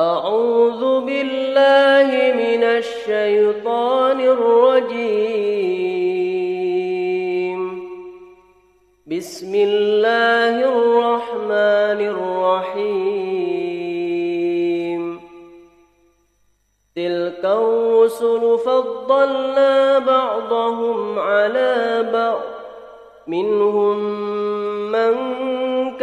أعوذ 0.00 1.00
بالله 1.00 2.32
من 2.32 2.62
الشيطان 2.64 4.20
الرجيم. 4.20 5.10
بسم 9.06 9.54
الله 9.54 10.54
الرحمن 10.72 12.00
الرحيم. 12.14 13.40
تلك 16.96 17.44
الرسل 17.44 18.58
فضلنا 18.64 19.98
بعضهم 19.98 21.18
على 21.18 22.08
بعض. 22.12 22.40
منهم 23.26 23.96
من 23.98 24.29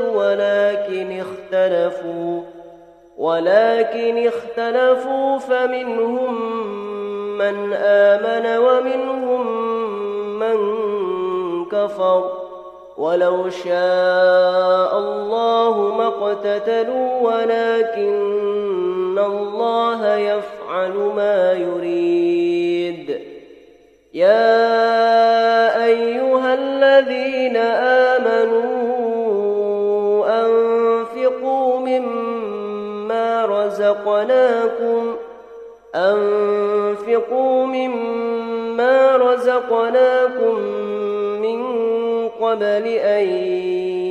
ولكن 0.00 1.20
اختلفوا 1.20 2.42
ولكن 3.16 4.28
اختلفوا 4.28 5.38
فمنهم 5.38 6.34
من 7.38 7.72
آمن 7.72 8.58
ومنهم 8.58 9.46
من 10.38 10.56
كفر. 11.64 12.46
ولو 12.96 13.50
شاء 13.50 14.98
الله 14.98 15.94
ما 15.98 16.06
اقتتلوا 16.06 17.20
ولكن 17.20 19.18
الله 19.18 20.16
يفعل 20.16 20.92
ما 21.16 21.52
يريد. 21.52 23.20
يا 24.14 25.84
أيها 25.84 26.54
الذين 26.54 27.56
آمنوا 27.56 28.05
رزقناكم 33.86 35.16
أنفقوا 35.94 37.66
مما 37.66 39.16
رزقناكم 39.16 40.58
من 41.42 41.62
قبل 42.28 42.86
أن 42.86 43.28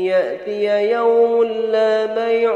يأتي 0.05 0.91
يوم 0.91 1.43
لا 1.43 2.05
بيع 2.05 2.55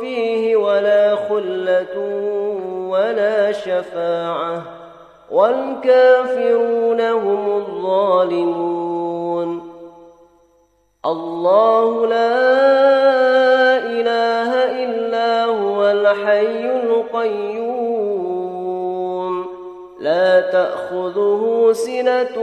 فيه 0.00 0.56
ولا 0.56 1.16
خلة 1.28 1.98
ولا 2.88 3.52
شفاعة 3.52 4.62
والكافرون 5.30 7.00
هم 7.00 7.56
الظالمون 7.56 8.98
الله 11.06 12.06
لا 12.06 12.48
إله 13.78 14.57
الحي 16.10 16.70
القيوم 16.70 18.18
لا 20.00 20.40
تأخذه 20.40 21.70
سنة 21.72 22.38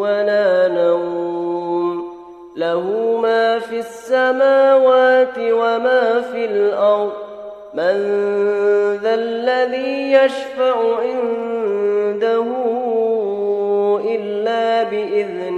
ولا 0.00 0.68
نوم 0.68 2.08
له 2.56 3.18
ما 3.22 3.58
في 3.58 3.78
السماوات 3.78 5.38
وما 5.38 6.20
في 6.20 6.44
الأرض 6.44 7.12
من 7.74 7.96
ذا 9.02 9.14
الذي 9.14 10.12
يشفع 10.12 10.74
عنده 11.00 12.44
إلا 14.04 14.82
بإذنه 14.82 15.57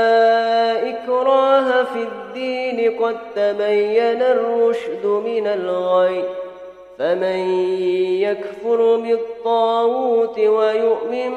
قد 2.87 3.17
تبين 3.35 4.21
الرشد 4.21 5.05
من 5.05 5.47
الغي 5.47 6.23
فمن 6.99 7.39
يكفر 8.21 8.95
بالطاغوت 8.95 10.39
ويؤمن 10.39 11.33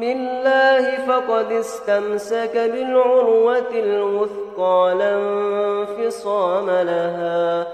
بالله 0.00 1.06
فقد 1.06 1.52
استمسك 1.52 2.56
بالعروة 2.56 3.70
الوثقى 3.74 4.94
لا 4.98 5.14
انفصام 5.16 6.66
لها 6.66 7.66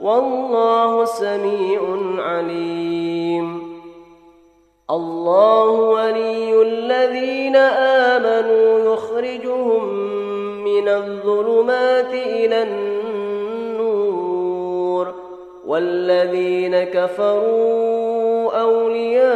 والله 0.00 1.04
سميع 1.04 1.80
عليم. 2.18 3.70
الله 4.90 5.70
ولي 5.70 6.62
الذين 6.62 7.56
آمنوا 7.56 8.94
يخرجهم 8.94 9.99
من 10.80 10.88
الظلمات 10.88 12.12
إلى 12.14 12.62
النور 12.62 13.90
والذين 15.66 16.84
كفروا 16.84 18.60
أولياؤهم 18.60 19.30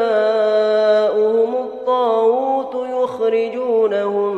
الطاغوت 1.54 2.74
يخرجونهم 2.90 4.36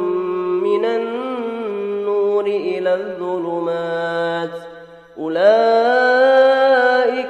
من 0.62 0.84
النور 0.84 2.46
إلى 2.46 2.94
الظلمات 2.94 4.50
أولئك 5.18 6.24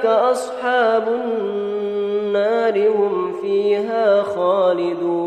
أصحاب 0.05 1.07
النار 1.07 2.89
هم 2.89 3.41
فيها 3.41 4.23
خالدون 4.23 5.26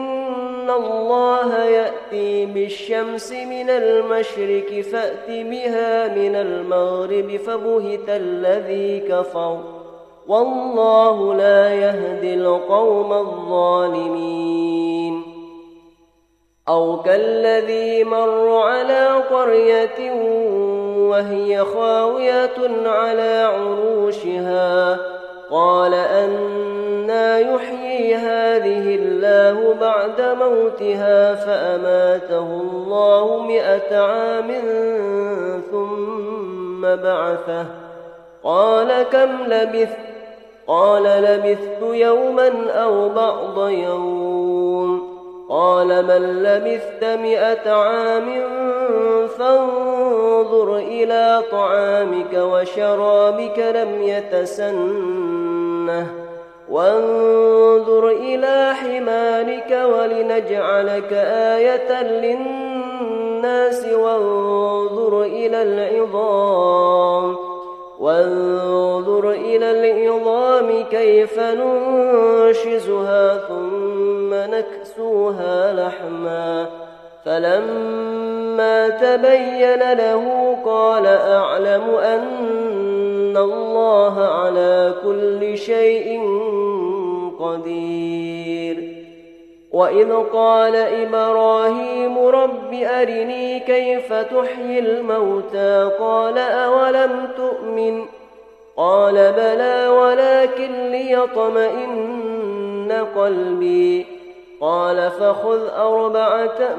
الله 0.75 1.63
يأتي 1.63 2.45
بالشمس 2.45 3.31
من 3.31 3.69
المشرق 3.69 4.81
فأت 4.81 5.27
بها 5.27 6.07
من 6.07 6.35
المغرب 6.35 7.37
فبهت 7.37 8.09
الذي 8.09 8.99
كفر. 8.99 9.57
والله 10.27 11.35
لا 11.35 11.73
يهدي 11.73 12.33
القوم 12.33 13.13
الظالمين. 13.13 15.21
أو 16.69 17.01
كالذي 17.01 18.03
مر 18.03 18.57
على 18.57 19.23
قرية 19.31 20.11
وهي 21.09 21.65
خاوية 21.65 22.85
على 22.85 23.49
عروشها. 23.53 24.99
قال 25.51 25.93
يحيي 27.39 28.15
هذه 28.15 28.95
الله 28.95 29.75
بعد 29.81 30.21
موتها 30.21 31.35
فأماته 31.35 32.61
الله 32.61 33.43
مئة 33.47 33.97
عام 33.97 34.51
ثم 35.71 36.81
بعثه. 36.81 37.65
قال 38.43 39.05
كم 39.11 39.29
لبثت؟ 39.47 39.97
قال 40.67 41.03
لبثت 41.03 41.81
يوما 41.81 42.71
أو 42.71 43.09
بعض 43.09 43.69
يوم. 43.69 45.11
قال 45.49 45.87
من 45.87 46.43
لبثت 46.43 47.03
مئة 47.03 47.71
عام 47.71 48.29
فانظر 49.39 50.77
إلى 50.77 51.41
طعامك 51.51 52.33
وشرابك 52.33 53.59
لم 53.59 54.03
يتسنه. 54.03 56.07
وانظر 56.71 58.07
إلى 58.07 58.73
حمارك 58.73 59.71
ولنجعلك 59.71 61.13
آية 61.53 62.01
للناس 62.01 63.85
وانظر 63.85 65.23
إلى 65.23 65.61
العظام 65.61 67.35
وانظر 67.99 69.31
إلى 69.31 69.71
العظام 69.71 70.83
كيف 70.91 71.39
ننشزها 71.39 73.37
ثم 73.37 74.33
نكسوها 74.33 75.73
لحما 75.73 76.65
فلما 77.25 78.89
تبين 78.89 79.93
له 79.93 80.57
قال 80.65 81.05
أعلم 81.07 81.95
أن 81.95 82.21
الله 83.37 84.19
على 84.19 84.93
كل 85.03 85.57
شيء 85.57 86.21
قدير 87.39 89.01
وإذ 89.71 90.13
قال 90.33 90.75
إبراهيم 90.75 92.19
رب 92.19 92.73
أرني 92.73 93.59
كيف 93.59 94.13
تحيي 94.13 94.79
الموتى 94.79 95.91
قال 95.99 96.37
أولم 96.37 97.27
تؤمن 97.37 98.05
قال 98.77 99.13
بلى 99.13 99.87
ولكن 99.87 100.91
ليطمئن 100.91 102.11
قلبي 103.15 104.05
قال 104.61 105.11
فخذ 105.11 105.67
أربعة 105.69 106.75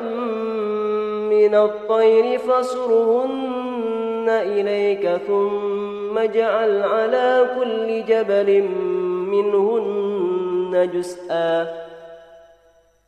من 1.31 1.55
الطير 1.55 2.39
فصرهن 2.39 4.27
إليك 4.29 5.21
ثم 5.27 6.02
اجعل 6.19 6.83
على 6.83 7.47
كل 7.59 8.05
جبل 8.05 8.63
منهن 9.33 10.91
جزءا. 10.95 11.75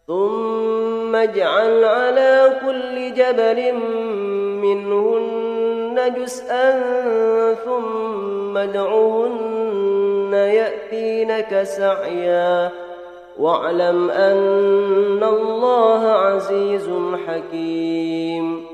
ثم 0.06 1.16
اجعل 1.16 1.84
على 1.84 2.60
كل 2.66 3.14
جبل 3.14 3.74
منهن 4.62 6.14
جزءا 6.16 6.80
ثم 7.54 8.56
ادعهن 8.56 10.32
يأتينك 10.32 11.62
سعيا. 11.62 12.70
واعلم 13.38 14.10
أن 14.10 15.22
الله 15.22 16.06
عزيز 16.06 16.90
حكيم. 17.26 18.73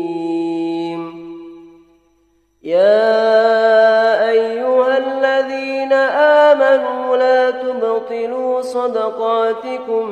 يا 2.63 4.29
أيها 4.29 4.97
الذين 4.97 5.93
آمنوا 5.93 7.17
لا 7.17 7.51
تبطلوا 7.51 8.61
صدقاتكم 8.61 10.05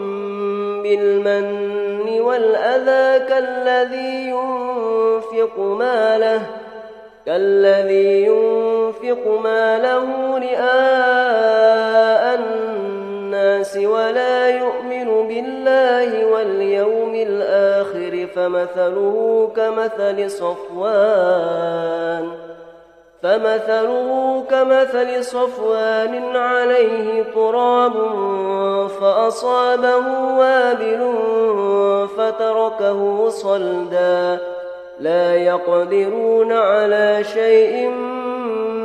بالمن 0.83 2.21
والأذى 2.21 3.25
كالذي 3.25 4.29
ينفق 4.29 5.59
ماله 5.59 6.41
كالذي 7.25 8.23
ينفق 8.25 9.39
ماله 9.43 10.37
رئاء 10.37 12.35
الناس 12.35 12.88
ولا 13.77 14.49
يؤمن 14.49 15.27
بالله 15.27 16.25
واليوم 16.25 17.15
الآخر 17.15 18.27
فمثله 18.35 19.49
كمثل 19.55 20.31
صفوان 20.31 22.29
فمثله 23.23 24.43
كمثل 24.49 25.23
صفوان 25.23 26.35
عليه 26.35 27.23
تراب 27.23 27.93
فأصابه 29.01 30.37
وابل 30.37 31.15
فتركه 32.17 33.29
صلدا 33.29 34.39
لا 34.99 35.35
يقدرون 35.35 36.51
على 36.51 37.23
شيء 37.23 37.89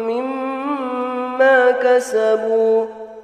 مما 0.08 1.70
كسبوا 1.70 2.86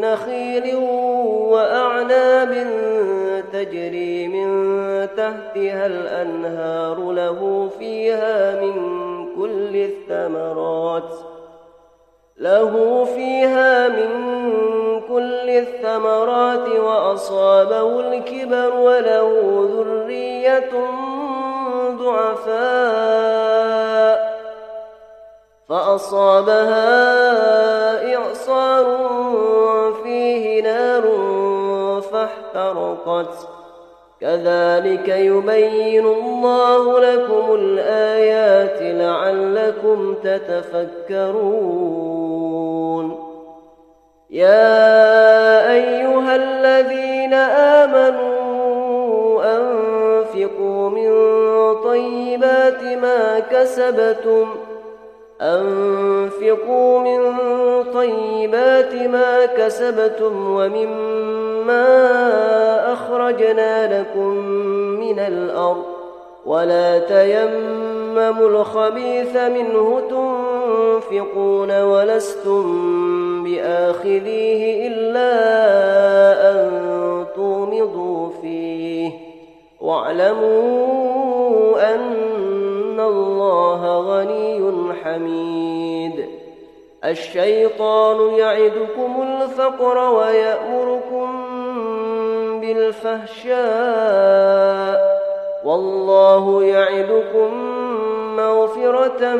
نخيل 0.00 0.76
وأعناب 1.50 2.66
تجري 3.52 4.28
من 4.28 4.48
تحتها 5.16 5.86
الأنهار 5.86 7.12
له 7.12 7.68
فيها 7.78 8.60
من 8.60 8.74
كل 9.36 9.76
الثمرات 9.76 11.10
له 12.38 13.04
فيها 13.04 13.88
من 13.88 14.10
كل 15.08 15.50
الثمرات 15.50 16.68
وأصابه 16.68 18.00
الكبر 18.00 18.74
وله 18.74 19.68
ذرية 19.74 20.70
ضعفاء 21.90 23.40
فأصابها 25.70 26.84
إعصار 28.16 28.86
فيه 30.02 30.62
نار 30.62 31.02
فاحترقت. 32.12 33.48
كذلك 34.20 35.08
يبين 35.08 36.06
الله 36.06 37.00
لكم 37.00 37.54
الآيات 37.54 38.82
لعلكم 38.82 40.14
تتفكرون. 40.14 41.40
يا 44.30 45.72
أيها 45.72 46.36
الذين 46.36 47.34
آمنوا 47.84 48.40
أنفقوا 49.56 50.90
من 50.90 51.10
طيبات 51.84 52.82
ما 52.82 53.38
كسبتم 53.38 54.46
أنفقوا 55.40 57.00
من 57.00 57.20
طيبات 57.92 58.94
ما 58.94 59.46
كسبتم 59.46 60.50
ومما 60.50 61.86
أخرجنا 62.92 64.00
لكم 64.00 64.34
من 65.00 65.18
الأرض 65.18 65.84
ولا 66.46 66.98
تيمموا 66.98 68.48
الخبيث 68.48 69.36
منه 69.36 70.02
تنفقون 70.10 71.82
ولستم 71.82 73.44
بآخذيه 73.44 74.88
إلا 74.88 75.30
أن 76.50 76.70
تومضوا 77.36 78.28
فيه 78.42 79.10
واعلموا 79.80 81.40
أن 81.94 82.00
الله 83.08 83.98
غني 83.98 84.72
حميد 85.04 86.26
الشيطان 87.04 88.34
يعدكم 88.34 89.22
الفقر 89.22 90.14
ويأمركم 90.14 91.30
بالفحشاء 92.60 93.60
والله 95.64 96.64
يعدكم 96.64 97.54
مغفرة 98.36 99.34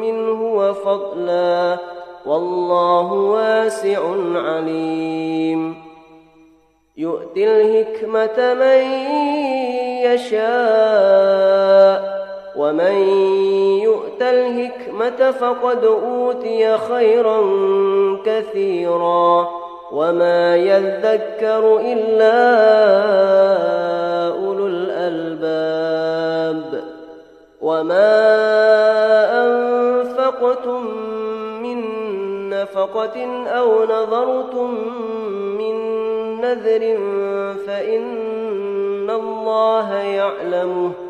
منه 0.00 0.42
وفضلا 0.42 1.78
والله 2.26 3.12
واسع 3.12 4.00
عليم 4.34 5.74
يؤتي 6.96 7.46
الحكمة 7.46 8.54
من 8.54 8.82
يشاء 10.04 12.09
ومن 12.56 12.92
يؤت 13.82 14.22
الحكمة 14.22 15.30
فقد 15.30 15.84
أوتي 15.84 16.78
خيرا 16.78 17.40
كثيرا 18.26 19.48
وما 19.92 20.56
يذكر 20.56 21.80
إلا 21.80 22.36
أولو 24.28 24.66
الألباب 24.66 25.80
وما 27.60 28.30
أنفقتم 29.44 30.86
من 31.62 31.80
نفقة 32.50 33.46
أو 33.46 33.84
نظرتم 33.84 34.74
من 35.58 35.76
نذر 36.40 36.98
فإن 37.66 39.10
الله 39.10 39.94
يعلمه 39.94 41.09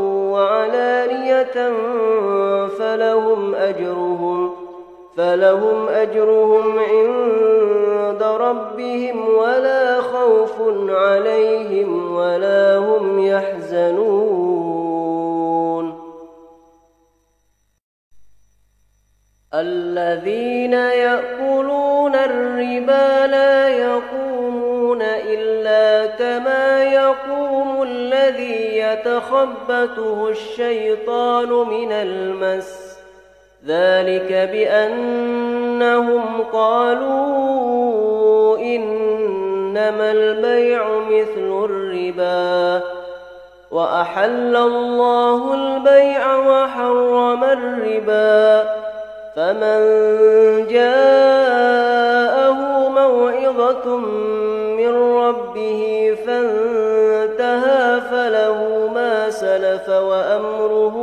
وعلانية 0.31 1.71
فلهم 2.67 3.55
أجرهم 3.55 4.55
فلهم 5.17 5.89
أجرهم 5.89 6.79
عند 6.79 8.23
ربهم 8.23 9.35
ولا 9.37 10.01
خوف 10.01 10.55
عليهم 10.89 12.15
ولا 12.15 12.77
هم 12.77 13.19
يحزنون. 13.19 14.51
الذين 19.53 20.73
يأكلون 20.73 22.15
الربا 22.15 23.27
لا 23.27 23.69
يقومون 23.69 25.01
إلا 25.01 26.05
كما 26.05 26.83
يقوم 26.83 27.50
الذي 27.91 28.77
يتخبطه 28.77 30.29
الشيطان 30.29 31.49
من 31.49 31.91
المس. 31.91 32.97
ذلك 33.67 34.49
بأنهم 34.51 36.23
قالوا 36.53 38.57
إنما 38.57 40.11
البيع 40.11 40.83
مثل 41.09 41.65
الربا. 41.65 42.81
وأحل 43.71 44.55
الله 44.55 45.53
البيع 45.53 46.37
وحرم 46.37 47.43
الربا. 47.43 48.69
فمن 49.35 49.79
جاءه 50.67 52.59
موعظة 52.89 53.97
وأمره 60.21 60.97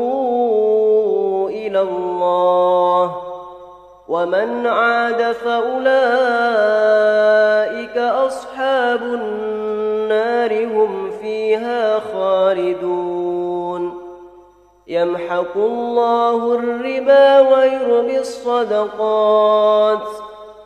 إلى 1.51 1.81
الله 1.81 3.17
ومن 4.09 4.67
عاد 4.67 5.33
فأولئك 5.33 5.89
أصحاب 7.99 9.03
النار 9.03 10.65
هم 10.65 11.11
فيها 11.23 11.99
خالدون. 11.99 13.95
يمحق 14.87 15.57
الله 15.57 16.55
الربا 16.55 17.41
ويربي 17.41 18.19
الصدقات 18.19 20.09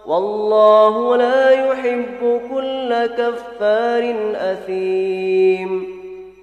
والله 0.06 1.16
لا 1.16 1.50
يحب 1.50 2.40
كل 2.50 3.06
كفار 3.06 4.14
أثيم. 4.34 5.91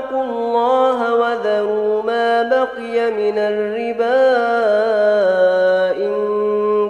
آمنوا 0.00 0.10
اتقوا 0.10 0.22
الله 0.22 1.14
وذروا 1.14 2.02
ما 2.02 2.42
بقي 2.42 3.10
من 3.10 3.38
الربا 3.38 4.20
إن 5.96 6.14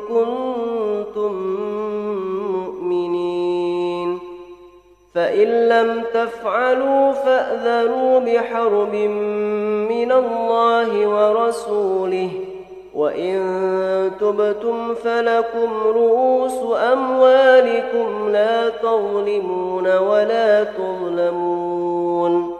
كنتم 0.01 1.33
مؤمنين 2.53 4.19
فإن 5.15 5.69
لم 5.69 6.05
تفعلوا 6.15 7.13
فأذنوا 7.13 8.21
بحرب 8.21 8.95
من 9.91 10.13
الله 10.13 11.07
ورسوله 11.07 12.31
وإن 12.95 13.41
تبتم 14.21 14.95
فلكم 14.95 15.71
رؤوس 15.87 16.79
أموالكم 16.93 18.29
لا 18.33 18.69
تظلمون 18.69 19.97
ولا 19.97 20.65
تظلمون 20.65 22.60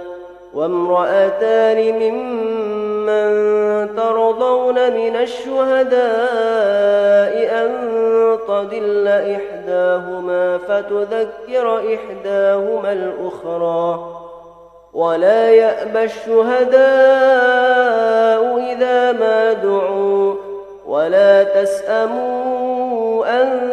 وامرأتان 0.53 1.93
ممن 1.99 3.31
ترضون 3.95 4.75
من 4.75 5.15
الشهداء 5.15 6.01
أن 7.61 7.71
تضل 8.47 9.07
إحداهما 9.07 10.57
فتذكر 10.57 11.95
إحداهما 11.95 12.93
الأخرى 12.93 14.07
ولا 14.93 15.49
يأبى 15.49 16.03
الشهداء 16.03 16.81
إذا 18.57 19.11
ما 19.11 19.53
دعوا 19.53 20.35
ولا 20.87 21.43
تسأموا 21.43 22.70
أن 23.25 23.71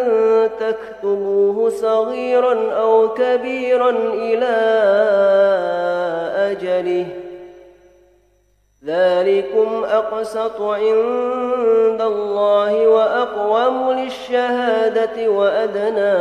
تكتبوه 0.61 1.71
صغيرا 1.71 2.73
أو 2.73 3.09
كبيرا 3.09 3.91
إلى 4.15 4.57
أجله. 6.51 7.07
ذلكم 8.87 9.85
أقسط 9.85 10.61
عند 10.61 12.03
الله 12.03 12.89
وأقوم 12.89 13.93
للشهادة 13.93 15.29
وأدنى 15.29 16.13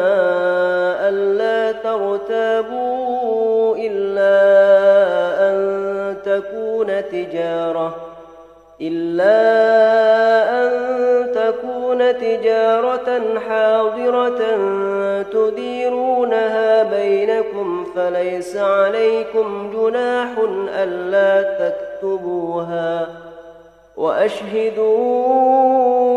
ألا 1.09 1.71
ترتابوا 1.71 3.75
إلا 3.79 4.37
أن 5.49 5.57
تكون 6.25 6.87
تجارة 7.11 7.95
إلا 8.81 9.33
أن 10.63 10.71
تجارة 12.21 13.39
حاضرة 13.49 14.39
تديرونها 15.21 16.83
بينكم 16.83 17.85
فليس 17.95 18.57
عليكم 18.57 19.71
جناح 19.73 20.29
ألا 20.69 21.41
تكتبوها 21.41 23.07
وأشهدوا 23.97 25.43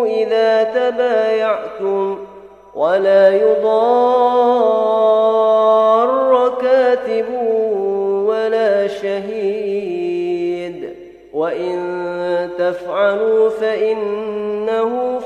إذا 0.06 0.62
تبايعتم 0.62 2.18
ولا 2.74 3.28
يضار 3.34 4.70
كاتب 6.62 7.26
ولا 8.26 8.86
شهيد 8.86 9.50
وإن 11.32 12.00
تفعلوا 12.58 13.48
فإنه 13.50 14.49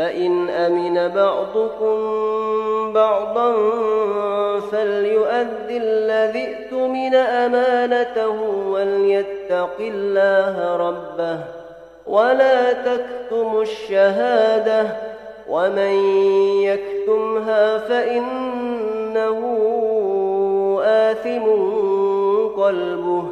فإن 0.00 0.48
أمن 0.48 1.08
بعضكم 1.08 1.96
بعضا 2.92 3.52
فليؤد 4.60 5.70
الذي 5.70 6.54
اؤتمن 6.54 7.14
أمانته 7.14 8.42
وليتق 8.68 9.76
الله 9.80 10.76
ربه 10.76 11.38
ولا 12.06 12.72
تكتموا 12.72 13.62
الشهادة 13.62 14.86
ومن 15.48 15.94
يكتمها 16.62 17.78
فإنه 17.78 19.38
آثم 20.84 21.44
قلبه 22.62 23.24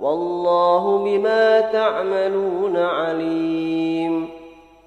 والله 0.00 0.98
بما 0.98 1.60
تعملون 1.60 2.76
عليم 2.76 4.37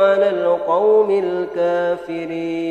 على 0.00 0.28
القوم 0.30 1.10
الكافرين. 1.10 2.70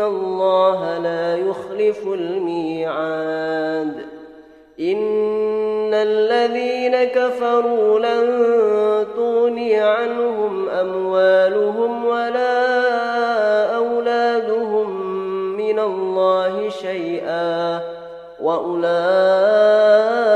الله 0.00 0.98
لا 0.98 1.36
يخلف 1.36 2.06
الميعاد 2.06 3.92
إن 4.80 5.94
الذين 5.94 7.04
كفروا 7.04 7.98
لن 7.98 9.06
تغني 9.16 9.80
عنهم 9.80 10.68
أموالهم 10.68 12.04
ولا 12.04 13.76
أولادهم 13.76 15.00
من 15.56 15.78
الله 15.78 16.68
شيئا 16.68 17.80
وأولئك 18.40 20.29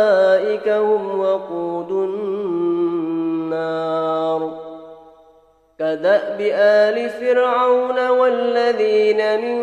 كدأب 5.94 6.40
آل 6.54 7.10
فرعون 7.10 8.08
والذين 8.08 9.40
من 9.40 9.58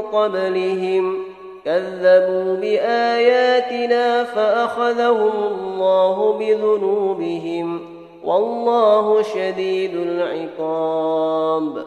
قبلهم 0.00 1.24
كذبوا 1.64 2.56
بآياتنا 2.56 4.24
فأخذهم 4.24 5.32
الله 5.42 6.38
بذنوبهم 6.38 7.80
والله 8.24 9.22
شديد 9.22 9.96
العقاب. 9.96 11.84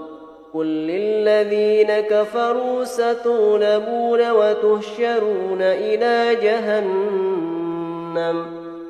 قل 0.54 0.66
للذين 0.66 2.00
كفروا 2.00 2.84
ستغلبون 2.84 4.32
وتهشرون 4.32 5.62
إلى 5.62 6.36
جهنم 6.42 8.46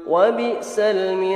وبئس 0.07 0.79
المهاد. 0.79 1.35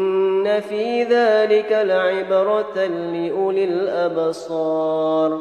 في 0.59 1.03
ذلك 1.03 1.71
لعبرة 1.71 2.85
لأولي 2.85 3.63
الأبصار 3.63 5.39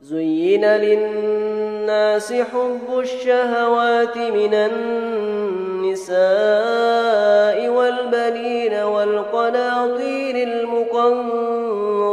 زين 0.00 0.64
للناس 0.64 2.32
حب 2.32 2.98
الشهوات 2.98 4.16
من 4.16 4.54
النساء 4.54 6.12
والبنين 7.68 8.74
والقناطير 8.74 10.48
المقنطرة 10.48 12.12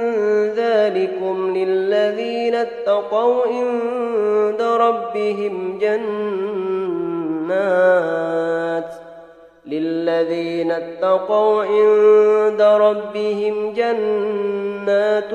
ذلكم 0.71 1.53
للذين 1.57 2.55
اتقوا 2.55 3.43
عند 3.47 4.61
ربهم 4.61 5.77
جنات 5.77 6.91
للذين 9.65 10.71
اتقوا 10.71 11.63
عند 11.63 12.61
ربهم 12.61 13.73
جنات 13.73 15.31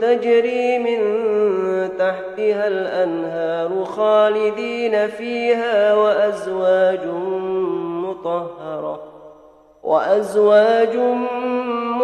تجري 0.00 0.78
من 0.78 0.98
تحتها 1.98 2.68
الأنهار 2.68 3.84
خالدين 3.84 5.06
فيها 5.08 5.94
وأزواج 5.94 7.06
مطهرة 8.02 9.02
وأزواج 9.82 10.96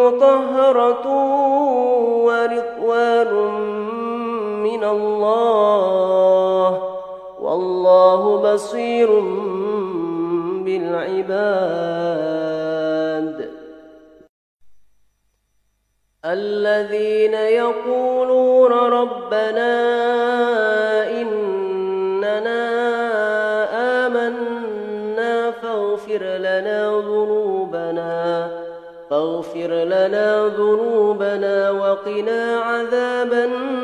مطهرة 0.03 1.05
ورضوان 2.27 3.33
من 4.63 4.83
الله. 4.83 6.69
والله 7.41 8.21
بصير 8.53 9.09
بالعباد. 10.65 11.93
الذين 16.25 17.33
يقولون 17.33 18.71
ربنا 18.71 19.73
إننا 21.21 22.63
آمنا 24.07 25.51
فاغفر 25.51 26.23
لنا 26.23 26.79
ذنوبنا 26.91 27.52
فاغفر 29.09 29.67
لنا 29.67 30.47
ذنوبنا 30.47 31.71
وقنا 31.71 32.59
عذاب 32.59 33.33
النار. 33.33 33.83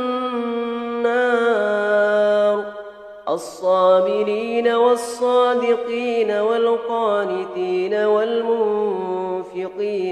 الصابرين 3.29 4.67
والصادقين 4.67 6.31
والقانتين 6.31 7.93
والمنفقين 7.93 8.99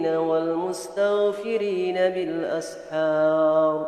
والمستغفرين 0.07 1.95
بالأسحار. 1.95 3.87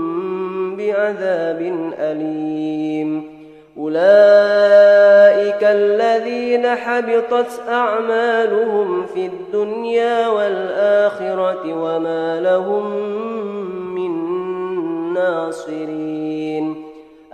بعذاب 0.81 1.91
أليم. 1.99 3.41
أولئك 3.77 5.63
الذين 5.63 6.67
حبطت 6.67 7.61
أعمالهم 7.69 9.05
في 9.05 9.25
الدنيا 9.25 10.27
والآخرة 10.27 11.73
وما 11.73 12.39
لهم 12.41 12.95
من 13.95 14.11
ناصرين. 15.13 16.75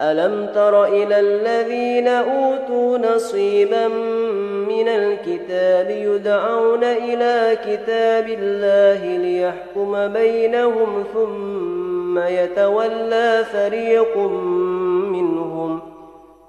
ألم 0.02 0.50
تر 0.56 0.86
إلى 0.86 1.20
الذين 1.20 2.08
أوتوا 2.08 2.98
نصيبا 2.98 3.88
من 4.68 4.88
الكتاب 4.88 5.90
يدعون 5.90 6.84
إلى 6.84 7.58
كتاب 7.66 8.30
الله 8.40 9.18
ليحكم 9.18 10.08
بينهم 10.08 11.04
ثم 11.14 11.77
يتولى 12.18 13.44
فريق 13.54 14.18
منهم. 15.12 15.80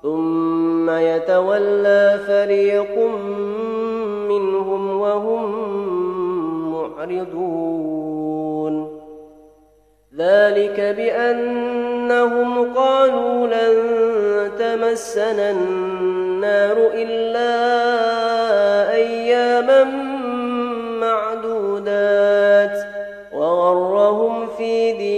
ثم 0.03 0.91
يتولى 0.91 2.19
فريق 2.27 2.99
منهم 4.29 5.01
وهم 5.01 5.43
معرضون. 6.73 7.89
ذلك 10.17 10.81
بأنهم 10.97 12.75
قالوا 12.75 13.47
لن 13.47 13.77
تمسنا 14.59 15.51
النار 15.51 16.77
إلا 16.95 17.55
أياما 18.95 19.85
معدودات. 21.01 22.79
وغرهم 23.33 24.47
في 24.47 24.93
ما 24.93 25.18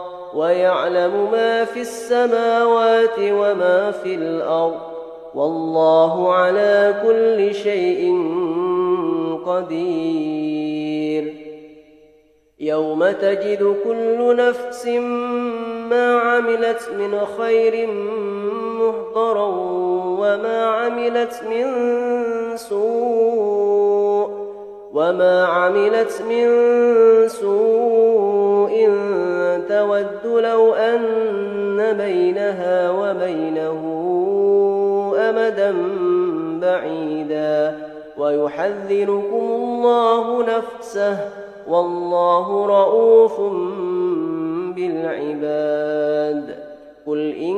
ويعلم 0.35 1.31
ما 1.31 1.65
في 1.65 1.81
السماوات 1.81 3.19
وما 3.19 3.91
في 3.91 4.15
الأرض 4.15 4.79
والله 5.35 6.33
على 6.33 7.01
كل 7.03 7.55
شيء 7.55 8.13
قدير. 9.45 11.33
يوم 12.59 13.11
تجد 13.11 13.75
كل 13.83 14.35
نفس 14.35 14.87
ما 15.89 16.19
عملت 16.19 16.89
من 16.97 17.19
خير 17.37 17.87
محضرا 18.81 19.47
وما 20.19 20.65
عملت 20.65 21.43
من 21.49 21.67
سوء 22.57 24.00
وما 24.93 25.45
عملت 25.45 26.21
من 26.29 26.47
سوء 27.27 28.89
تود 29.69 30.25
لو 30.25 30.73
أن 30.73 31.93
بينها 31.97 32.91
وبينه 32.91 33.81
أمدا 35.17 35.75
بعيدا 36.61 37.77
ويحذركم 38.17 39.51
الله 39.51 40.43
نفسه 40.43 41.17
والله 41.67 42.65
رؤوف 42.65 43.39
بالعباد 44.75 46.70
قل 47.07 47.31
إن 47.31 47.55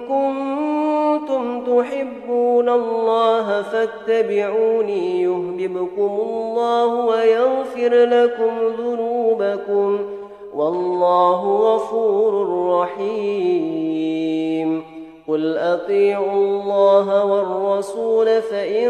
كنتم 0.00 1.64
تحبون 1.64 2.68
الله 2.68 3.62
فاتبعوني 3.62 5.22
يهببكم 5.22 6.20
الله 6.28 7.06
ويغفر 7.06 8.04
لكم 8.04 8.52
ذنوبكم 8.78 9.98
والله 10.54 11.74
غفور 11.74 12.32
رحيم. 12.80 14.82
قل 15.28 15.58
أطيعوا 15.58 16.32
الله 16.32 17.24
والرسول 17.24 18.42
فإن 18.42 18.88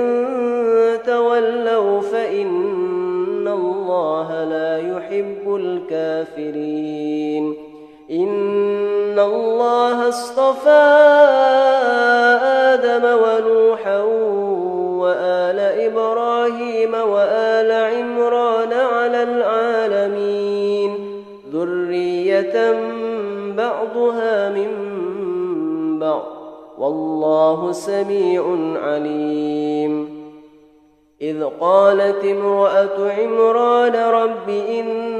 تولوا 1.06 2.00
فإن 2.00 3.48
الله 3.48 4.44
لا 4.44 4.96
يحب 4.96 5.54
الكافرين. 5.54 7.54
إن 8.10 9.05
الله 9.18 10.08
اصطفى 10.08 10.86
آدم 12.72 13.04
ونوحا 13.04 14.00
وآل 15.00 15.58
إبراهيم 15.58 16.94
وآل 16.94 17.72
عمران 17.72 18.72
على 18.72 19.22
العالمين 19.22 20.94
ذرية 21.52 22.72
بعضها 23.56 24.48
من 24.48 24.68
بعض 25.98 26.26
والله 26.78 27.72
سميع 27.72 28.44
عليم 28.82 30.16
إذ 31.22 31.44
قالت 31.60 32.24
امرأة 32.24 33.12
عمران 33.18 33.94
رب 33.94 34.48
إني 34.48 35.15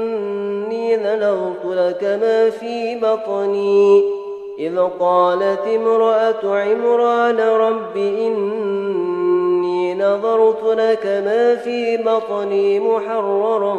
نذرت 1.17 1.65
لك 1.65 2.03
ما 2.03 2.49
في 2.49 2.95
بطني. 2.95 4.03
إذ 4.59 4.79
قالت 4.99 5.67
امرأة 5.75 6.43
عمران 6.43 7.39
رب 7.39 7.97
إني 7.97 9.95
نظرت 9.95 10.63
لك 10.63 11.05
ما 11.05 11.55
في 11.55 11.97
بطني 11.97 12.79
محررا 12.79 13.77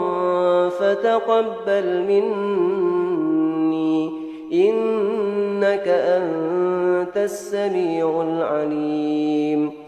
فتقبل 0.68 2.04
مني. 2.08 4.10
إنك 4.52 5.88
أنت 5.88 7.16
السميع 7.16 8.22
العليم. 8.22 9.87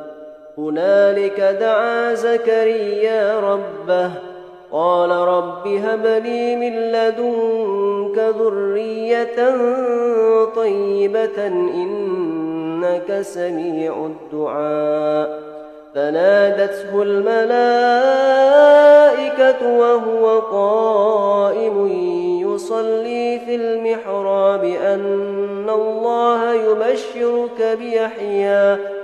هنالك 0.61 1.57
دعا 1.59 2.13
زكريا 2.13 3.39
ربه. 3.39 4.11
قال 4.71 5.09
رب 5.09 5.67
هب 5.67 6.05
لي 6.05 6.55
من 6.55 6.91
لدنك 6.91 8.35
ذرية 8.39 9.55
طيبة 10.55 11.47
إنك 11.47 13.21
سميع 13.21 14.05
الدعاء. 14.05 15.41
فنادته 15.95 17.01
الملائكة 17.01 17.37
وهو 19.77 20.39
قائم 20.39 21.87
يصلي 22.41 23.39
في 23.45 23.55
المحراب 23.55 24.63
أن 24.63 25.69
الله 25.69 26.53
يبشرك 26.53 27.77
بيحيى. 27.79 29.00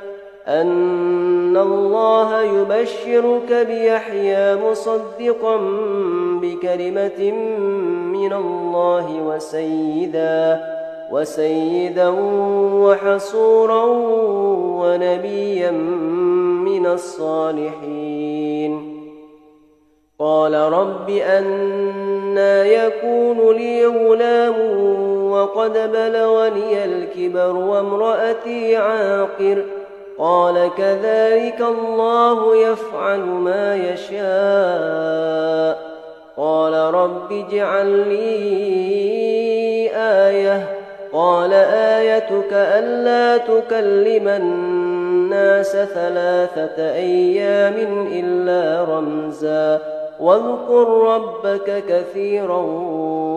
أن 0.47 1.57
الله 1.57 2.41
يبشرك 2.41 3.67
بيحيى 3.67 4.55
مصدقا 4.55 5.57
بكلمة 6.41 7.31
من 8.11 8.33
الله 8.33 9.23
وسيدا 9.23 10.63
وسيدا 11.11 12.09
وحصورا 12.73 13.85
ونبيا 14.79 15.71
من 16.61 16.85
الصالحين. 16.85 18.93
قال 20.19 20.53
رب 20.53 21.09
أنا 21.09 22.65
يكون 22.65 23.55
لي 23.55 23.85
غلام 23.85 24.55
وقد 25.31 25.73
بلغني 25.73 26.85
الكبر 26.85 27.55
وامرأتي 27.55 28.75
عاقر 28.75 29.65
ۖ 29.73 29.76
قال 30.19 30.69
كذلك 30.77 31.61
الله 31.61 32.55
يفعل 32.55 33.19
ما 33.19 33.75
يشاء. 33.75 35.87
قال 36.37 36.93
رب 36.93 37.31
اجعل 37.31 38.07
لي 38.07 39.89
آية. 39.95 40.67
قال 41.13 41.53
آيتك 41.53 42.53
ألا 42.53 43.37
تكلم 43.37 44.27
الناس 44.27 45.71
ثلاثة 45.71 46.93
أيام 46.93 48.07
إلا 48.11 48.93
رمزا. 48.93 49.81
واذكر 50.19 50.87
ربك 50.87 51.83
كثيرا 51.89 52.61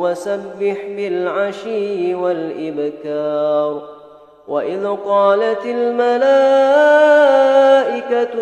وسبح 0.02 0.76
بالعشي 0.96 2.14
والإبكار. 2.14 3.99
وإذ 4.50 4.86
قالت 5.06 5.66
الملائكة 5.66 6.10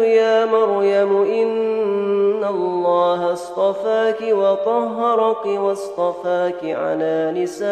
يا 0.05 0.45
مريم 0.45 1.23
إن 1.23 2.45
الله 2.45 3.33
اصطفاك 3.33 4.23
وطهرك 4.23 5.47
واصطفاك 5.47 6.65
على 6.65 7.33
نساء 7.37 7.69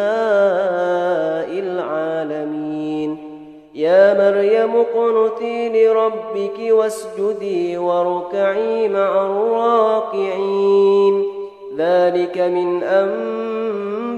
العالمين 1.59 3.17
يا 3.75 4.13
مريم 4.13 4.75
اقنتي 4.75 5.69
لربك 5.69 6.59
واسجدي 6.71 7.77
واركعي 7.77 8.87
مع 8.87 9.25
الراكعين 9.25 11.23
ذلك 11.77 12.37
من 12.37 12.83
أنباء 12.83 14.17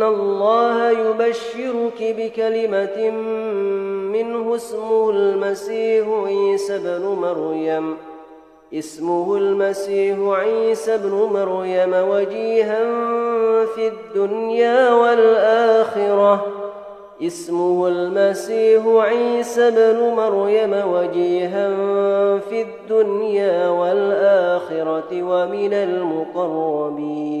إن 0.00 0.06
الله 0.06 0.90
يبشرك 0.90 2.00
بكلمة 2.00 3.10
منه 4.12 4.54
اسمه 4.56 5.10
المسيح 5.10 6.06
عيسى 6.26 6.78
بن 6.78 7.02
مريم. 7.02 7.96
اسمه 8.74 9.36
المسيح 9.36 10.18
عيسى 10.18 10.98
بن 10.98 11.10
مريم 11.10 11.94
وجيها 11.94 12.84
في 13.64 13.88
الدنيا 13.88 14.92
والآخرة. 14.92 16.46
اسمه 17.22 17.88
المسيح 17.88 18.86
عيسى 18.86 19.70
بن 19.70 20.14
مريم 20.16 20.72
وجيها 20.72 21.68
في 22.38 22.62
الدنيا 22.62 23.68
والآخرة 23.68 25.22
ومن 25.22 25.72
المقربين. 25.72 27.40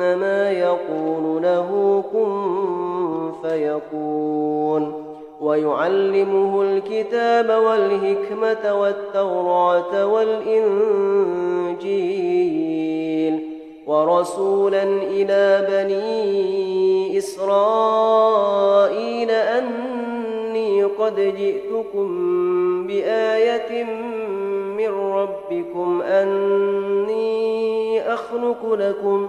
فإنما 0.00 0.50
يقول 0.50 1.42
له 1.42 2.02
كن 2.12 3.32
فيكون. 3.42 5.04
ويعلمه 5.40 6.62
الكتاب 6.62 7.62
والحكمة 7.64 8.80
والتوراة 8.80 10.06
والإنجيل. 10.06 10.70
ورسولا 13.86 14.82
إلى 14.82 15.66
بني 15.70 17.18
إسرائيل 17.18 18.60
أني 19.30 20.84
قد 20.84 21.14
جئتكم 21.16 22.06
بآية 22.86 23.84
من 24.76 24.88
ربكم 24.88 26.02
أني 26.02 27.20
أخلق 28.14 28.74
لكم 28.74 29.28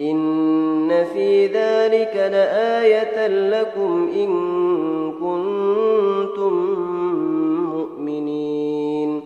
إن 0.00 1.04
في 1.12 1.46
ذلك 1.46 2.16
لآية 2.16 3.26
لكم 3.26 4.10
إن 4.14 4.32
كنتم 5.12 6.52
مؤمنين. 7.76 9.22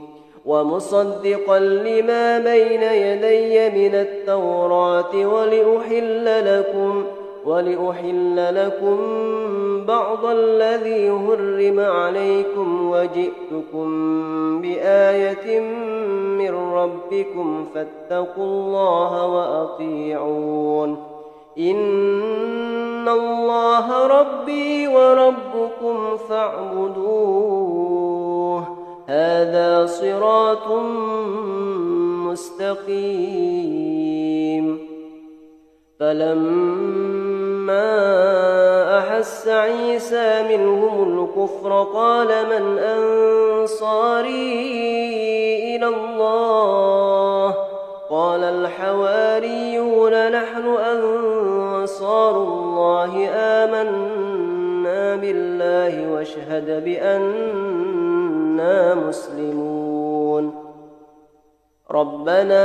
ومصدقا 0.46 1.58
لما 1.58 2.38
بين 2.38 2.82
يدي 2.82 3.88
من 3.88 3.94
التوراة 3.94 5.26
ولأحل 5.26 6.24
لكم 6.24 7.04
ولأحل 7.46 8.54
لكم 8.54 8.96
بعض 9.86 10.24
الذي 10.24 11.10
هرم 11.10 11.80
عليكم 11.80 12.90
وجئتكم 12.90 13.86
بآية 14.60 15.60
من 16.38 16.54
ربكم 16.54 17.66
فاتقوا 17.74 18.44
الله 18.44 19.26
وأطيعون. 19.26 20.96
إن 21.58 23.08
الله 23.08 24.06
ربي 24.06 24.88
وربكم 24.88 26.16
فاعبدوه. 26.28 27.56
هذا 29.06 29.86
صراط 29.86 30.68
مستقيم. 32.26 33.56
فلما 36.00 37.25
أحس 38.98 39.48
عيسى 39.48 40.42
منهم 40.48 40.94
الكفر 41.02 41.82
قال 41.94 42.28
من 42.28 42.78
أنصاري 42.78 44.36
إلى 45.76 45.86
الله 45.86 47.54
قال 48.10 48.44
الحواريون 48.44 50.32
نحن 50.32 50.66
أنصار 50.66 52.36
الله 52.36 53.28
آمنا 53.34 55.16
بالله 55.16 56.12
واشهد 56.12 56.84
بأننا 56.84 58.14
مسلمون 58.94 60.54
ربنا 61.90 62.64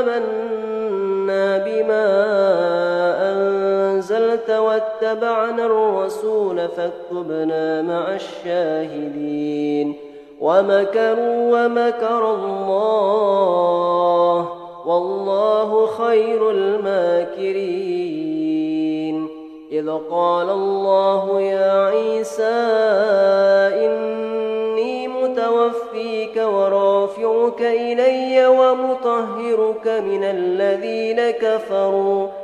آمنا 0.00 1.58
بما 1.58 2.43
واتبعنا 4.74 5.66
الرسول 5.66 6.68
فاكتبنا 6.68 7.82
مع 7.82 8.14
الشاهدين 8.14 9.94
ومكروا 10.40 11.64
ومكر 11.64 12.34
الله 12.34 12.88
والله 14.86 15.86
خير 15.86 16.50
الماكرين 16.50 17.64
إذ 19.72 19.90
قال 20.10 20.50
الله 20.50 21.40
يا 21.40 21.86
عيسى 21.86 22.54
إني 23.86 25.08
متوفيك 25.08 26.36
ورافعك 26.36 27.60
إلي 27.60 28.46
ومطهرك 28.46 29.88
من 29.88 30.24
الذين 30.24 31.30
كفروا 31.30 32.43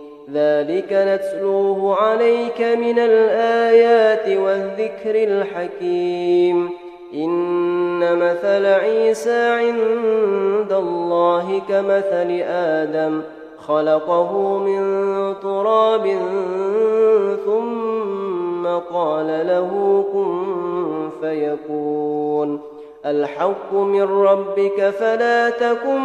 ذلك 0.33 0.87
نتلوه 0.91 1.95
عليك 1.95 2.61
من 2.61 2.99
الآيات 2.99 4.37
والذكر 4.37 5.15
الحكيم. 5.15 6.69
إن 7.13 8.17
مثل 8.17 8.65
عيسى 8.65 9.49
عند 9.49 10.73
الله 10.73 11.61
كمثل 11.69 12.41
آدم 12.47 13.21
خلقه 13.57 14.57
من 14.57 14.83
تراب 15.41 16.07
ثم 17.45 18.67
قال 18.67 19.27
له 19.27 20.03
كن 20.13 20.41
فيكون. 21.21 22.61
الحق 23.05 23.73
من 23.73 24.03
ربك 24.03 24.89
فلا 24.89 25.49
تكن 25.49 26.01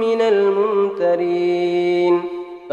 من 0.00 0.20
الممترين. 0.20 1.64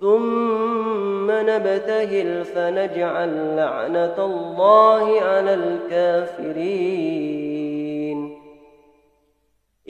ثم 0.00 1.30
نبتهل 1.30 2.44
فنجعل 2.44 3.56
لعنة 3.56 4.24
الله 4.24 5.20
على 5.20 5.54
الكافرين. 5.54 7.10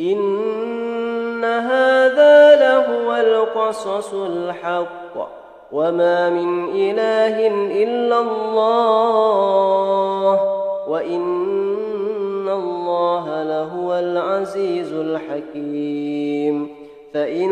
إن 0.01 1.45
هذا 1.45 2.57
لهو 2.57 3.17
القصص 3.17 4.15
الحق 4.15 5.31
وما 5.73 6.31
من 6.31 6.69
إله 6.71 7.47
إلا 7.85 8.21
الله 8.21 9.61
وإن 10.89 12.49
الله 12.49 13.43
لهو 13.43 13.95
العزيز 13.95 14.93
الحكيم. 14.93 16.80
فإن 17.15 17.51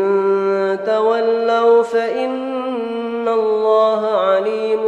تولوا 0.85 1.83
فإن 1.83 3.27
الله 3.27 4.07
عليم 4.07 4.81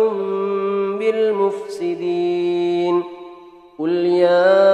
بالمفسدين 0.99 3.03
قل 3.79 3.91
يا 4.05 4.71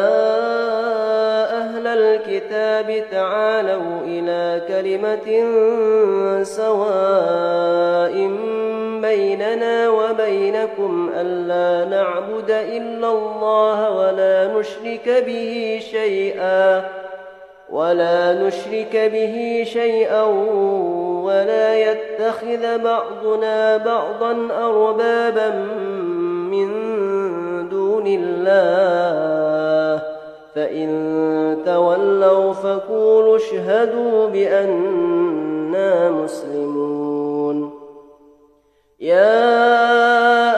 أهل 1.57 1.87
الكتاب 1.87 3.03
تعالوا 3.11 4.01
إلى 4.05 4.61
كلمة 4.67 5.27
سواء 6.43 8.13
بيننا 9.01 9.89
وبينكم 9.89 11.09
ألا 11.15 11.89
نعبد 11.89 12.51
إلا 12.51 13.09
الله 13.09 13.97
ولا 13.97 14.53
نشرك 14.59 15.23
به 15.27 15.79
شيئا 15.91 16.96
ولا 17.69 18.33
نشرك 18.33 18.95
به 19.13 19.63
شيئا 19.65 20.23
ولا 21.23 21.75
يتخذ 21.79 22.77
بعضنا 22.77 23.77
بعضا 23.77 24.47
أربابا 24.51 25.49
من 26.51 26.69
دون 27.69 28.07
الله. 28.07 30.01
فإن 30.55 30.87
تولوا 31.65 32.53
فقولوا 32.53 33.37
اشهدوا 33.37 34.27
بأننا 34.27 36.11
مسلمون. 36.11 36.67
يا 38.99 39.57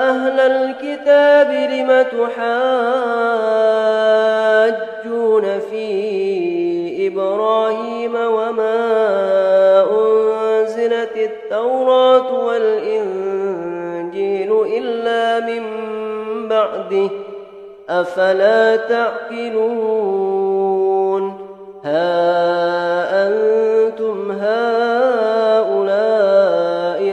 أهل 0.10 0.40
الكتاب 0.40 1.52
لم 1.52 2.02
تحاجون 2.02 2.40
في 5.60 6.49
إبراهيم 7.10 8.16
وما 8.16 8.80
أنزلت 9.92 11.18
التوراة 11.18 12.46
والإنجيل 12.46 13.80
إلا 14.78 15.40
من 15.40 15.64
بعده 16.48 17.10
أفلا 17.90 18.76
تعقلون 18.76 20.20
ها 21.84 23.28
أنتم 23.28 24.32
هؤلاء 24.32 25.80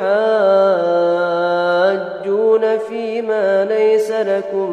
فيما 2.79 3.65
ليس 3.65 4.11
لكم 4.11 4.71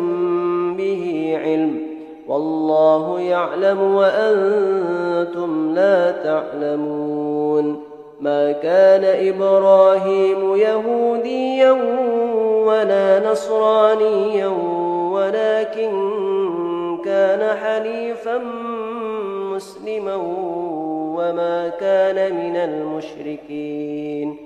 به 0.78 1.34
علم 1.44 1.82
والله 2.28 3.20
يعلم 3.20 3.82
وأنتم 3.96 5.74
لا 5.76 6.12
تعلمون 6.12 7.84
ما 8.20 8.52
كان 8.52 9.34
إبراهيم 9.34 10.56
يهوديا 10.56 11.72
ولا 12.66 13.32
نصرانيا 13.32 14.48
ولكن 15.12 15.92
كان 17.06 17.58
حنيفا 17.58 18.42
مسلما 19.54 20.16
وما 21.22 21.70
كان 21.70 22.36
من 22.36 22.56
المشركين. 22.56 24.38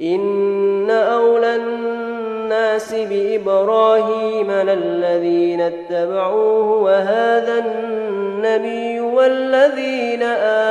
إن 0.00 0.90
أولى 0.90 1.56
الناس 1.56 2.94
بإبراهيم 2.94 4.50
للذين 4.50 5.60
اتبعوه 5.60 6.82
وهذا 6.82 7.58
النبي 7.58 9.00
والذين 9.00 10.22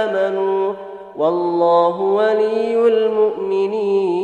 آمنوا 0.02 0.74
والله 1.16 2.02
ولي 2.02 2.88
المؤمنين. 2.88 4.20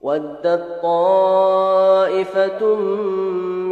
ودت 0.00 0.64
طائفة 0.82 2.76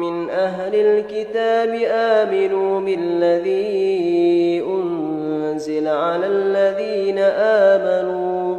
من 0.00 0.30
أهل 0.30 0.74
الكتاب 0.74 1.80
آمنوا 1.90 2.80
بالذي 2.80 4.64
أنزل 4.66 5.88
على 5.88 6.26
الذين 6.26 7.18
آمنوا 7.18 8.56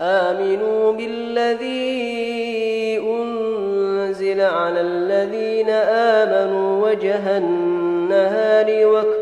آمنوا 0.00 0.92
بالذي 0.92 1.92
أنزل 2.98 4.40
على 4.40 4.80
الذين 4.80 5.70
آمنوا 5.70 6.88
وجه 6.90 7.38
النهار 7.38 8.86
واكفروا 8.86 9.21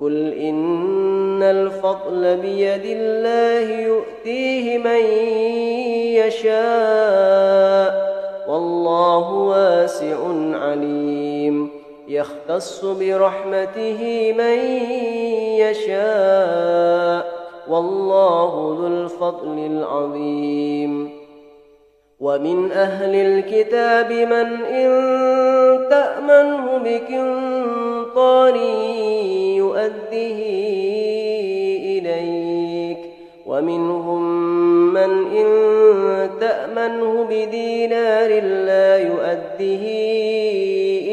قل 0.00 0.32
إن 0.32 1.42
الفضل 1.42 2.36
بيد 2.36 2.82
الله 2.84 3.80
يؤتيه 3.80 4.78
من 4.78 5.00
يشاء 6.26 8.06
والله 8.48 9.32
واسع 9.32 10.16
عليم 10.52 11.70
يختص 12.08 12.84
برحمته 12.84 14.32
من 14.38 14.58
يشاء 15.60 17.36
والله 17.68 18.76
ذو 18.80 18.86
الفضل 18.86 19.58
العظيم 19.58 21.10
ومن 22.20 22.72
أهل 22.72 23.14
الكتاب 23.14 24.12
من 24.12 24.64
إن 24.64 25.88
تأمنه 25.90 26.78
بكنطار 28.16 28.56
يؤده 29.56 30.38
إليك. 31.84 32.98
ومنهم 33.46 34.22
من 34.94 35.26
إن 35.36 35.46
تأمنه 36.40 37.26
بدينار 37.30 38.28
لا 38.42 38.98
يؤده 38.98 39.82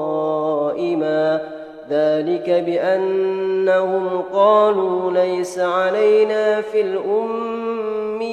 ذلك 1.89 2.49
بأنهم 2.49 4.21
قالوا 4.33 5.11
ليس 5.11 5.59
علينا 5.59 6.61
في 6.61 6.81
الأميين 6.81 8.27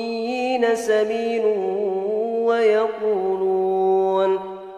سبيل 0.74 1.44
ويقولون 2.44 3.33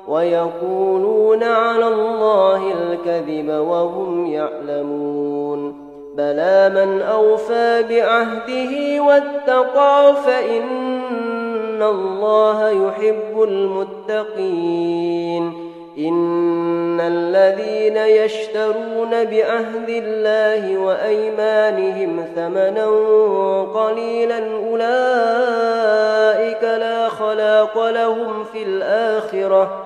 ويقولون 0.09 1.43
على 1.43 1.89
الله 1.89 2.73
الكذب 2.73 3.49
وهم 3.49 4.27
يعلمون. 4.27 5.87
بلى 6.17 6.71
من 6.75 7.03
أوفى 7.03 7.85
بعهده 7.91 9.03
واتقى 9.03 10.15
فإن 10.27 11.83
الله 11.83 12.69
يحب 12.69 13.43
المتقين. 13.43 15.53
إن 15.99 17.01
الذين 17.01 17.97
يشترون 17.97 19.11
بعهد 19.11 19.89
الله 19.89 20.79
وأيمانهم 20.79 22.25
ثمنا 22.37 22.87
قليلا 23.75 24.39
أولئك 24.71 26.63
لا 26.63 27.09
خلاق 27.09 27.91
لهم 27.91 28.45
في 28.45 28.63
الآخرة. 28.63 29.86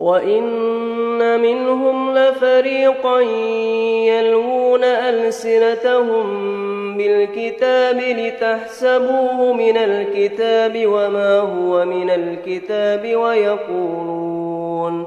وإن 0.00 1.40
منهم 1.40 2.18
لفريقا 2.18 3.20
يلوون 4.08 4.84
ألسنتهم 4.84 6.26
بالكتاب 6.96 8.00
لتحسبوه 8.00 9.52
من 9.52 9.76
الكتاب 9.76 10.86
وما 10.86 11.38
هو 11.38 11.84
من 11.84 12.10
الكتاب 12.10 13.16
ويقولون 13.16 15.06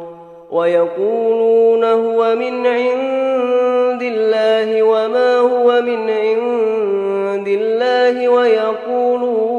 ويقولون 0.51 1.83
هو 1.83 2.35
من 2.35 2.67
عند 2.67 4.01
الله 4.01 4.83
وما 4.83 5.37
هو 5.37 5.81
من 5.81 6.09
عند 6.09 7.47
الله 7.47 8.29
ويقولون 8.29 9.53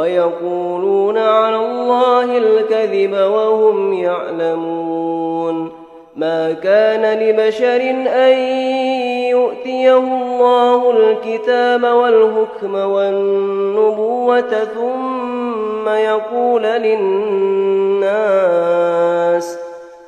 ويقولون 0.00 1.18
على 1.18 1.56
الله 1.56 2.38
الكذب 2.38 3.12
وهم 3.12 3.92
يعلمون. 3.92 5.72
ما 6.16 6.52
كان 6.52 7.18
لبشر 7.18 7.80
أن 8.06 8.38
يؤتيه 9.28 9.98
الله 9.98 10.90
الكتاب 10.90 11.82
والحكم 11.82 12.74
والنبوة 12.74 14.50
ثم 14.64 15.88
يقول 15.88 16.62
للناس 16.62 18.10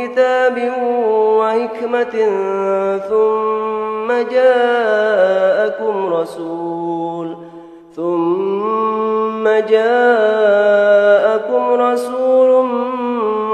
كتاب 0.00 0.72
وحكمة 1.38 2.16
ثم 3.08 4.08
جاءكم 4.30 5.94
رسول 6.14 7.36
ثم 7.96 9.48
جاءكم 9.68 10.82
رسول 11.72 12.64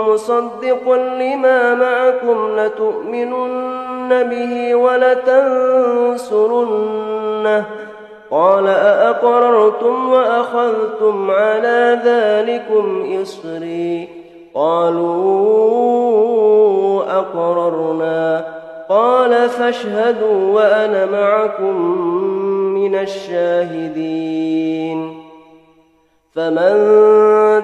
مصدق 0.09 0.93
لما 0.93 1.75
معكم 1.75 2.57
لتؤمنن 2.57 4.23
به 4.23 4.75
ولتنصرنه. 4.75 6.35
قال 8.31 8.67
أأقررتم 8.67 10.13
وأخذتم 10.13 11.31
على 11.31 12.01
ذلكم 12.05 13.17
إصري. 13.23 14.16
قالوا 14.57 16.17
أقررنا. 17.19 18.45
قال 18.89 19.49
فاشهدوا 19.49 20.55
وأنا 20.55 21.07
معكم 21.07 21.81
من 22.75 22.95
الشاهدين. 22.95 24.47
فمن 26.35 26.73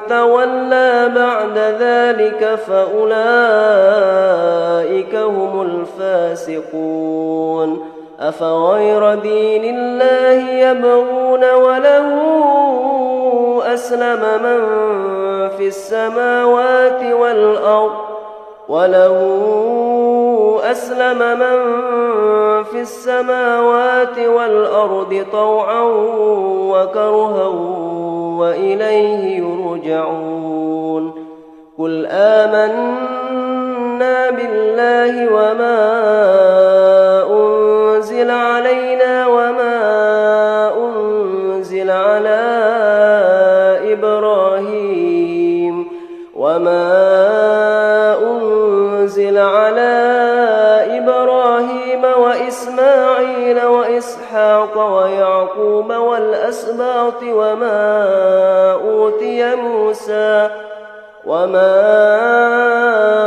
تولى 0.09 1.13
بعد 1.15 1.59
ذلك 1.59 2.55
فأولئك 2.55 3.15
هم 5.15 5.63
الفاسقون. 5.63 7.92
أفغير 8.29 9.15
دين 9.15 9.77
الله 9.77 10.51
يبغون 10.51 11.51
وله 11.55 12.07
أسلم 13.75 14.21
من 14.43 14.61
في 15.49 15.67
السماوات 15.69 17.03
والأرض 17.21 17.93
وله 18.69 19.19
أسلم 20.71 21.19
من 21.19 21.59
في 22.63 22.81
السماوات 22.81 24.19
والأرض 24.19 25.27
طوعا 25.33 25.83
وكرها 26.73 27.47
وإليه 28.39 29.39
يرجعون. 29.39 31.13
قل 31.79 32.07
آمنا 32.11 33.22
بالله 34.31 35.29
وما 35.33 35.83
أنزل 37.31 38.31
علينا 38.31 39.27
وما 39.27 39.79
أنزل 40.79 41.91
على 41.91 42.43
إبراهيم 43.93 45.87
وما 46.37 46.89
أنزل 48.23 49.39
على 49.39 49.93
إبراهيم 50.99 52.05
وإسماعيل 52.05 53.65
وإسحاق 53.67 54.77
ويعقوب 54.97 55.91
والأسباط 55.93 57.23
وما 57.23 57.83
أوتي 58.73 59.55
موسى 59.55 60.51
وما 61.27 61.73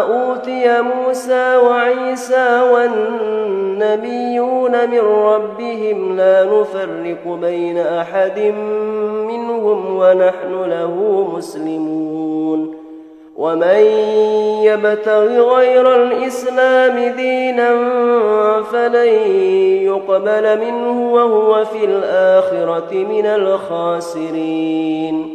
أوتي 0.02 0.25
موسى 0.68 1.58
وعيسى 1.58 2.62
والنبيون 2.74 4.90
من 4.90 5.00
ربهم 5.00 6.18
لا 6.18 6.46
نفرق 6.46 7.38
بين 7.42 7.78
أحد 7.78 8.40
منهم 9.28 9.98
ونحن 9.98 10.64
له 10.64 11.28
مسلمون 11.36 12.76
ومن 13.38 13.80
يبتغ 14.64 15.56
غير 15.56 15.96
الإسلام 15.96 17.16
دينا 17.16 17.76
فلن 18.72 19.08
يقبل 19.84 20.60
منه 20.60 21.14
وهو 21.14 21.66
في 21.66 21.86
الآخرة 21.86 22.94
من 22.94 23.26
الخاسرين 23.26 25.35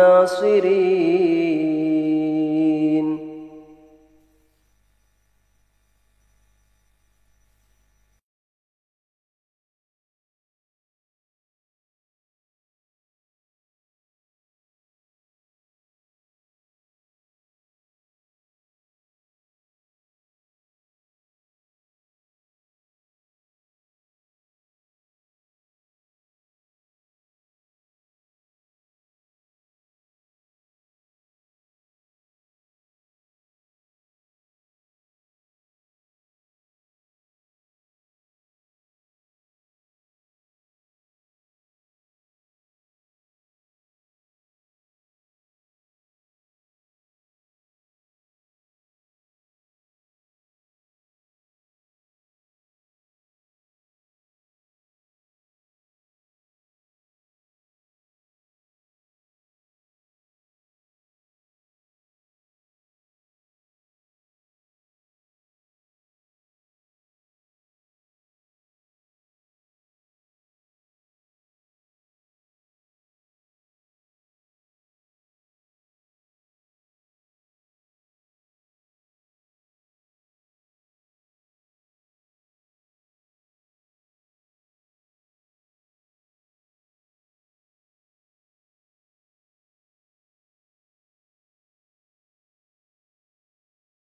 ناصرين 0.00 1.59